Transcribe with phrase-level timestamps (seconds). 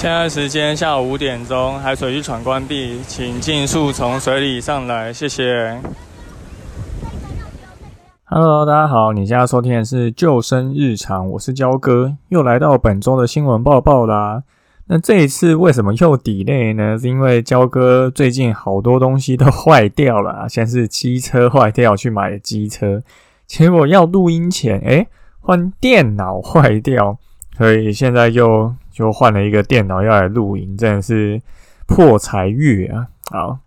[0.00, 5.78] 现在时间下午五点钟，海水浴场关闭，请尽速从水里上来，谢谢。
[8.24, 14.42] Hello，大家好，你现在收听的是救生日常，我是焦哥，又来到本周的新闻报报啦。
[14.86, 16.98] 那这一次为什么又抵内呢？
[16.98, 23.02] 是因为焦哥最近好多东西都坏掉了， 先是机车坏掉去买机车，
[23.46, 25.06] 结果要录音前，哎，
[25.40, 27.18] 换电脑坏掉。
[27.58, 31.40] 所以现在就就换了一个电脑要来录影，真的是
[31.86, 33.06] 破财月啊！
[33.30, 33.58] 好，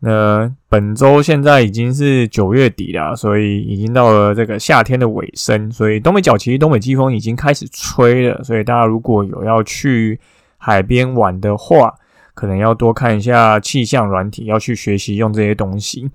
[0.00, 10.18] 那本周现在已经是九月底了，所以已经到了这个夏天的尾声，所以东北角其实东北季风已经开始吹了，所以大家如果有要去
[10.58, 11.94] 海边玩的话，
[12.34, 16.10] 可能要多看一下气象软体，要去学习用这些东西，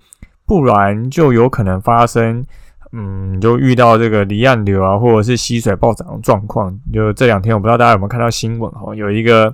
[0.45, 2.45] 不然就有可能发生。
[2.91, 6.75] 嗯，就遇到这个离岸流啊，或者是溪水暴涨的状况。
[6.91, 9.53] 就这两天，我不知道大家有没有看到新闻哈，有一个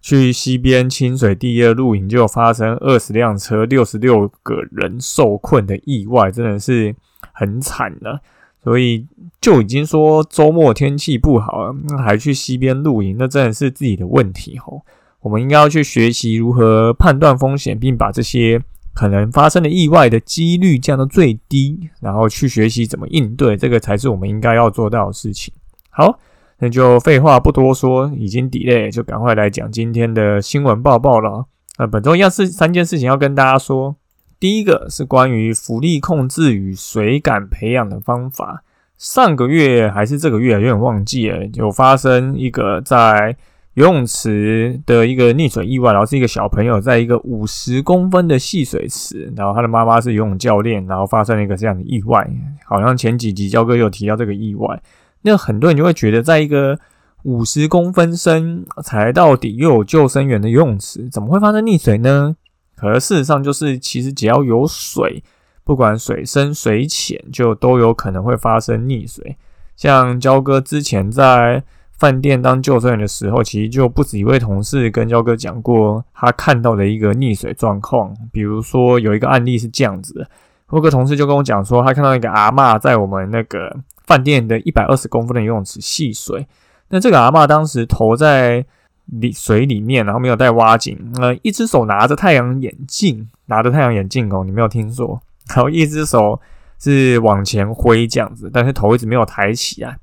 [0.00, 6.94] 去溪边清水第二露营，就发生二十辆车、六十六个人受困的意外，真的是
[7.32, 8.20] 很惨的。
[8.62, 9.06] 所以
[9.40, 14.72] 就已经说周末天气不好了，还去溪边露营，那真的是自己的问题哈。
[15.20, 18.62] 我们应该要去学习如何判断风险，并把这些。
[18.98, 25.54] 可能发生的意外的几率降到最低，然后去学习怎么应对，这个才是我们应该要做到的事情。
[25.88, 26.18] 好，
[26.58, 31.46] 那就废话不多说，已经 delay，就赶快来讲今天的新闻报报了。
[31.78, 33.94] 那本周一样是三件事情要跟大家说。
[34.40, 38.64] 第一个是关于浮力控制与水感培养的方法。
[38.96, 43.36] 上个月还是这个月，有点忘记了，有发生一个在。
[43.78, 52.28] 游泳池的一个溺水意外，然后是一个小朋友在一个五十公分的戏水池，然后他的妈妈是游泳教练，然后发生了一个这样的意外。
[52.66, 54.82] 好像前几集焦哥有提到这个意外，
[55.22, 56.76] 那很多人就会觉得，在一个
[57.22, 62.34] 五十公分深才到底又有救生员的游泳池，怎么会发生溺水呢？
[62.74, 65.22] 可是事实上就是，其实只要有水，
[65.62, 69.36] 不管水深水浅，就都有可能会发生溺水。
[69.76, 71.62] 像焦哥之前在。
[71.98, 78.14] 饭店当救生员的时候，其实就不止一位同事跟焦哥讲过他看到的一个溺水状况。
[78.32, 80.28] 比如说有一个案例是这样子的，
[80.72, 83.76] 有个同事就跟我讲说，他看到一个阿嬷在我们那个
[84.06, 86.46] 饭店的一百二十公分的游泳池戏水。
[86.90, 88.64] 那这个阿嬷当时头在
[89.06, 96.40] 里水里面，然后没有带蛙镜，呃，一只手拿着太阳眼镜，拿着太阳眼镜哦，你没有听错，然后一只手
[96.78, 99.98] 是往前挥这样子，但是头一直没有抬起来。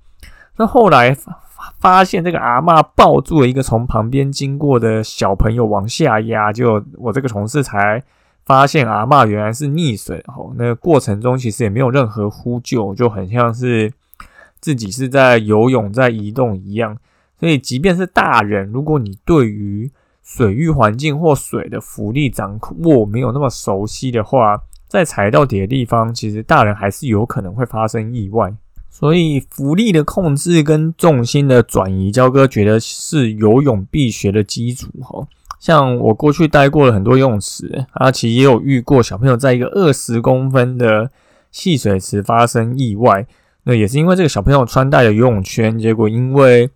[0.57, 1.15] 那后来。
[1.79, 8.01] 发现这个阿嬷抱住了一个从旁边经过的小朋友往下压，就我这个同事才
[8.45, 10.23] 发现阿嬷原来是溺水。
[10.27, 13.91] 吼，那过程中其实也没有任何呼救，就很像是
[14.59, 16.97] 自己是在游泳在移动一样。
[17.39, 19.91] 所以，即便是大人，如果你对于
[20.23, 28.53] 水域环境或水的浮力掌握没有那么熟悉的话，在踩到底的地方，其实大人还是有可能会发生意外。
[28.97, 35.27] 所以浮力的控制跟重心的转移，焦哥觉得是游泳必学的基础哈。
[35.59, 41.11] 像我过去待过了很多游泳池，啊，其实也有遇过小朋友在一个二十公分的
[41.51, 43.27] 戏水池发生意外，
[43.65, 46.69] 那也是因为这个小朋友穿戴了游泳圈，结果因为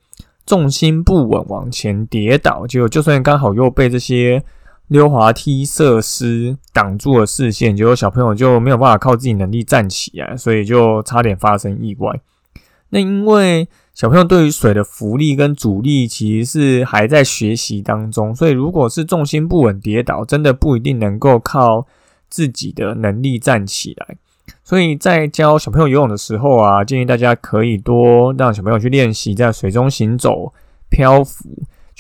[0.46, 4.44] 重心不稳往前跌倒，结果就算刚好又被这些。
[4.89, 12.19] 溜滑梯设施挡住了视线，结果小朋友就没有办法靠自己能力站起来，所以就差点发生意外。
[12.89, 21.85] 那因为小朋友对于水的浮力跟阻力其实是还在学习当中，所以如果是重心不稳跌倒，真的不一定能够靠
[22.28, 24.17] 自己的能力站起来。
[24.64, 30.52] 所以在教小朋友游泳的时候啊，建议大家可以多让小朋友去练习在水中行走、
[30.90, 31.47] 漂浮。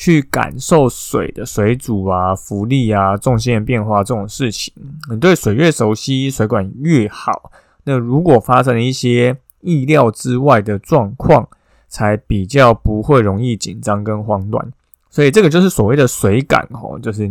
[0.01, 4.73] 去感受水的水阻啊、浮力啊、重心的变化这种事情，
[5.11, 7.51] 你对水越熟悉，水管越好。
[7.83, 11.45] 那如果发生了一些意料之外的状况，
[11.89, 14.71] 才比较不会容易紧张跟慌乱。
[15.09, 17.29] 所以这个就是所谓的水感哦，就是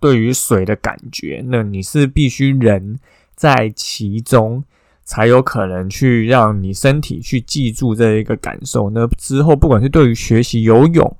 [0.00, 1.40] 对于水的感觉。
[1.46, 2.98] 那你是必须人
[3.36, 4.64] 在其中，
[5.04, 8.90] 才有可能去让你身体去记住这一个感受。
[8.90, 11.16] 那之后不管是对于学习游泳，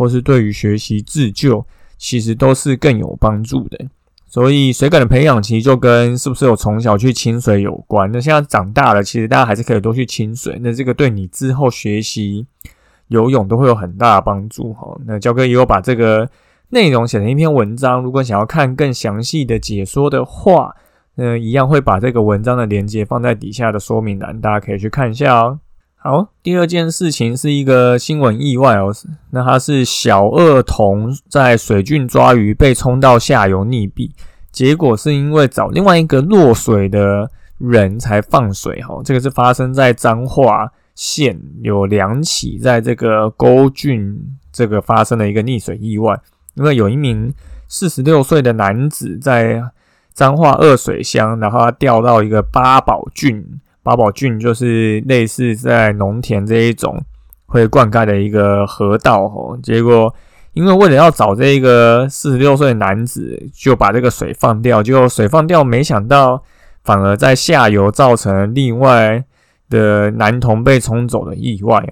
[0.00, 1.62] 或是对于学习自救，
[1.98, 3.78] 其实都是更有帮助的。
[4.26, 8.10] 所以水感的培养其实就跟是不是有从小去亲水有关。
[8.10, 10.58] 那现在长大了，其实大家还是可以多去亲水。
[10.62, 12.46] 那这个对你之后学习
[13.08, 14.98] 游泳都会有很大的帮助哈。
[15.04, 16.26] 那焦哥也有把这个
[16.70, 20.74] 内容写成一篇文章，如果想要看更详细的解说的话，
[21.16, 25.60] 那一样会把这个文章的链接放在底下的说明栏，大家可以去看一下哦。
[26.02, 28.90] 好，第二件事情是一个新闻意外哦，
[29.32, 34.10] 那它是小二童在水郡抓鱼被冲到下游溺毙，
[34.50, 44.18] 结果是因为找另外一个落水的人才放水哈，这个是发生在彰化县有两起在这个沟郡
[44.50, 46.18] 这个发生的一个溺水意外，
[46.54, 47.30] 因为有一名
[47.68, 49.62] 四十六岁的男子在
[50.14, 53.60] 彰化二水乡，然后他掉到一个八宝郡。
[53.82, 57.02] 八宝郡就是类似在农田这一种
[57.46, 60.14] 会灌溉的一个河道吼，结果
[60.52, 66.42] 因为为了要找这个四十六岁的男子，就把这个水放掉，结果水放掉，没想到
[66.84, 69.24] 反而在下游造成另外
[69.68, 71.82] 的男童被冲走的意外。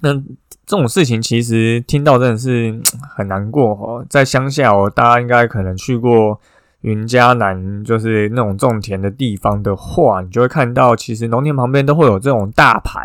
[0.00, 2.80] 那这种事情其实听到真的是
[3.16, 6.40] 很难过吼，在乡下哦，大家应该可能去过。
[6.82, 13.02] 云嘉南就是那种种田的地方的话，你就会看到，其实农田旁边都会有这种大排。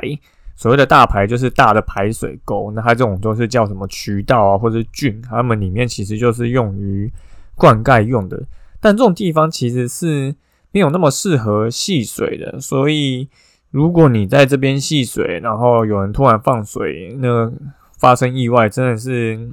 [0.55, 7.11] 所谓的大排就是大的排水沟，那它这种都是叫什么渠道啊，或者郡，它们里面其实就是用于
[7.55, 8.39] 灌溉用的。
[8.79, 10.35] 但这种地方其实是
[10.71, 13.27] 没有那么适合戏水的，所以
[13.71, 17.51] 如果你在这边戏水，然后有人突然放水，那
[17.97, 19.49] 发生意外真的是。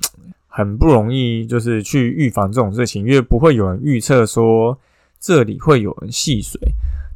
[0.58, 4.76] 很不容易，就是去预防这种事情，因为不会有人预测说
[5.20, 6.60] 这里会有人戏水。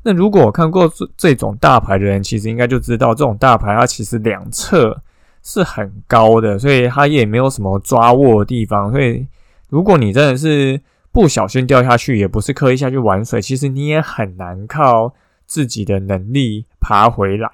[0.05, 5.03] 那如果我看过这这种大牌的人，其实应该就知道，这种大牌它其实两侧
[5.43, 8.93] 是很高的，所以它也没有什么抓握的地方。
[8.93, 9.27] 所以
[9.69, 10.81] 如果你真的是
[11.11, 15.13] 不小心掉下去，也不是刻意下去玩水，其实你也很难靠
[15.47, 17.51] 自己的能力爬回来。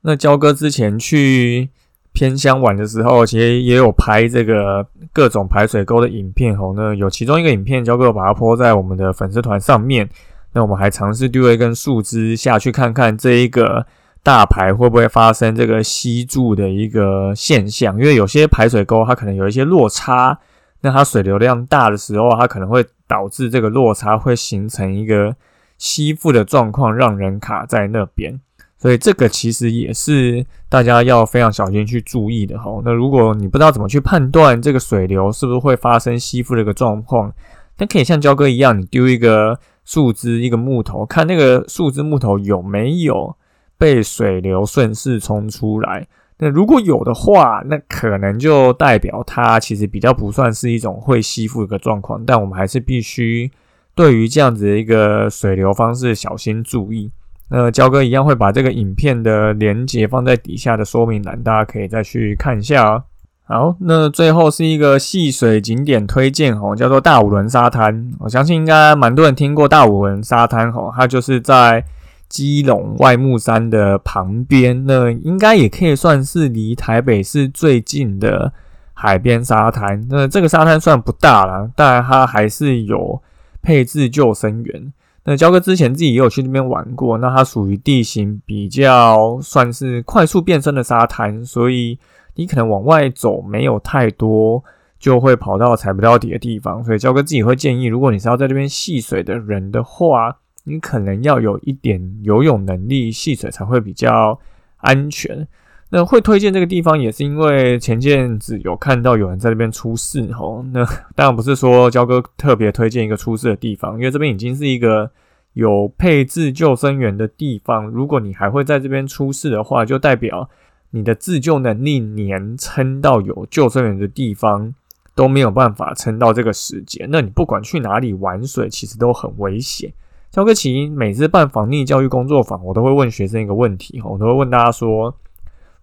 [0.00, 1.68] 那焦哥之前去。
[2.16, 6.72] 偏乡玩的时候，其实也有拍这个各种排水沟的影片吼。
[6.72, 10.08] 那有其中一个影片，交给我把它泼在我们的粉丝团上面。
[10.54, 13.84] 那我们还尝试丢一根树枝下去，看看这一个
[14.22, 17.98] 大排会不会发生这个吸住的一个现象。
[17.98, 20.38] 因为有些排水沟它可能有一些落差，
[20.80, 25.36] 那它水流量大的时候，它可能会导致这个落差会形成一个
[25.76, 28.40] 吸附的状况，让人卡在那边。
[28.86, 32.80] 所以这个其实也是大家要非常小心去注意的哈。
[32.84, 37.32] 那如果你不知道怎么去判断这个水流是不是会发生吸附的一个状况，
[37.78, 43.34] 那可以像焦哥一样，你丢一个树枝、一个木头，看那个树枝、木头有没有
[43.76, 46.06] 被水流顺势冲出来。
[46.38, 52.24] 那如果有的话，那可能就代表它其实比较不算是一种会吸附一个状况。
[52.24, 53.50] 但我们还是必须
[53.96, 57.10] 对于这样子的一个水流方式小心注意。
[57.48, 63.02] 那焦哥一样会把这个影片的连接放在底下的说明栏，大家可以再去看一下啊。
[63.44, 68.10] 好，那最后是一个戏水景点推荐吼，叫做大五轮沙滩。
[68.18, 71.84] 我相信应该蛮多人听过大五轮沙滩吼，它就是在
[72.28, 78.52] 基隆外木山的旁边，那应该也可以算是离台北市最近的
[78.92, 80.04] 海边沙滩。
[80.10, 83.22] 那这个沙滩算不大了，但它还是有
[83.62, 84.92] 配置救生员。
[85.28, 91.98] 那焦哥之前自己也有去那边玩过，那它属于地形比较算是快速变身的沙滩，所以
[92.36, 94.62] 你可能往外走没有太多，
[95.00, 96.84] 就会跑到踩不到底的地方。
[96.84, 104.38] 所以焦哥自己会建议，如果你是要在这边戏水的人的话，你可能要有一点游泳能力，戏水才会比较
[104.76, 105.46] 安全。
[105.88, 110.64] 那会推荐这个地方，也是因为前阵子有看到有人在那边出事吼。
[110.72, 115.08] 那当然不是说焦哥特别推荐一个出事的地方，因为这边已经是一个
[115.52, 117.86] 有配置救生员的地方。
[117.86, 120.50] 如果你还会在这边出事的话，就代表
[120.90, 124.74] 你的自救能力连撑到有救生员的地方
[125.14, 127.06] 都没有办法撑到这个时间。
[127.12, 129.92] 那你不管去哪里玩水，其实都很危险。
[130.32, 135.14] 焦哥其实每次办防溺教育工作坊，我都会问学生一个问题吼我都会问大家说。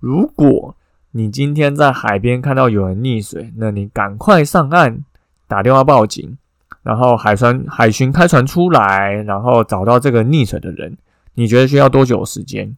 [0.04, 0.76] 如果
[1.12, 5.06] 你今天在海边看到有人溺水，那你赶快上岸
[5.48, 6.38] 打电话报警，
[6.82, 10.98] 然后海船海巡开船出来，然后找到这个溺水的人，
[11.36, 12.76] 你觉得需要多久时间？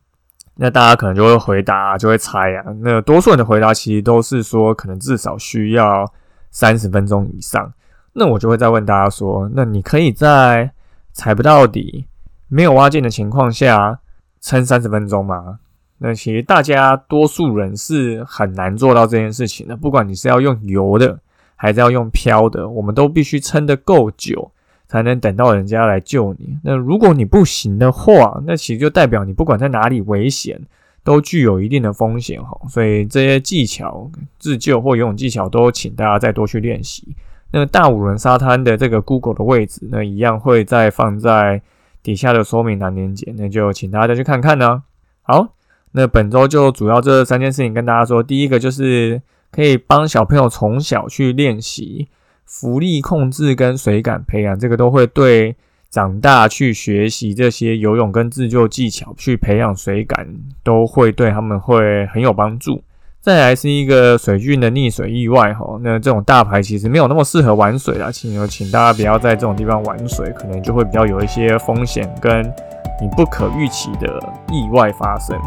[0.54, 2.72] 那大家可能就会回答，就会猜啊。
[2.82, 6.06] 那多数人的回答其实都是说，可能至少需要
[6.52, 7.74] 三十分钟以上。
[8.14, 10.70] 那我就会再问大家说，那你可以在
[11.12, 12.06] 踩不到底、
[12.50, 14.00] 没有挖进的情况下
[14.40, 15.58] 撑三十分钟吗？
[15.98, 19.76] 那其实大家多数人是很难做到这件事情的。
[19.78, 21.20] 不管你是要用游的，
[21.56, 24.52] 还是要用漂的，我们都必须撑得够久，
[24.88, 26.58] 才能等到人家来救你。
[26.64, 30.62] 那如果你不行的话，那其实就代表你不管在哪里危险，
[31.04, 32.60] 都具有一定的风险哈。
[32.68, 37.16] 所以这些技巧自救或游泳技巧，都请大家再多去练习。
[37.52, 41.62] 那大五轮沙滩的这个 Google 的位置，那一样会再放在
[42.04, 44.84] 底下的说明栏连接，那就请大家再去看看呢。
[45.22, 45.55] 好，
[45.96, 48.22] 那本周就主要这三件事情跟大家说。
[48.22, 49.22] 第一个就是
[49.52, 52.10] 可以帮小朋友从小去练习
[52.44, 55.56] 浮力控制跟水感培养，这个都会对
[55.90, 60.28] 长大去学习这些游泳跟自救技巧，去培养水感，
[60.64, 62.82] 都会对他们会很有帮助。
[63.22, 72.54] 再来是一个水郡的溺水意外哈，那这种大牌其实没有那么适合玩水啦，请请大家不要在这种地方玩水，可能就会比较有一些风险跟
[73.02, 74.08] 你不可预期的
[74.52, 75.38] 意外发生。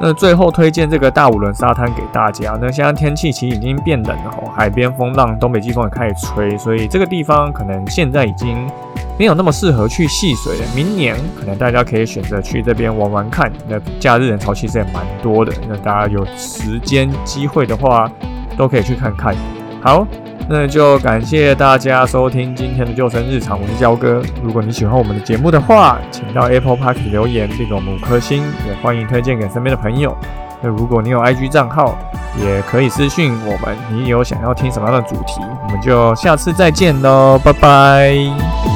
[0.00, 2.58] 那最后推荐这个大五轮沙滩给大家。
[2.60, 8.66] 那现在天气其实已经变冷了，海边风浪东北季风也开始吹，所以这个地方可能现在已经。
[9.18, 13.50] 没有那么适合去戏水了，明年可能大家可以选择去这边玩玩看。
[13.66, 18.12] 那假日人潮其实也蛮多的，那大家有时间机会的话，
[18.58, 19.34] 都可以去看看。
[19.80, 20.06] 好，
[20.48, 24.22] 那就感谢大家收听今天的救生日常，我是焦哥。
[24.42, 30.16] 如果你喜欢我们的节目的话，请到 Apple Park 留言并给我们五颗星，也欢迎推荐给身边的朋友。
[30.62, 31.98] 那如果你有 IG 账号，
[32.40, 38.75] 也可以私信我们，你有想要听什么样的主题，我们就下次再见喽，拜拜。